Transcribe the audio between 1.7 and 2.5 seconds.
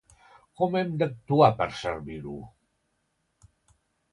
servir-ho?